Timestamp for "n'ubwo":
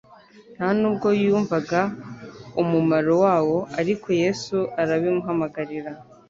0.79-1.07